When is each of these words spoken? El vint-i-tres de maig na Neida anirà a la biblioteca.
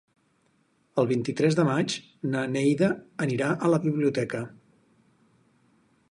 El 1.01 1.09
vint-i-tres 1.09 1.57
de 1.59 1.65
maig 1.67 1.97
na 2.35 2.41
Neida 2.55 2.89
anirà 3.25 3.51
a 3.67 3.71
la 3.73 3.81
biblioteca. 3.83 4.41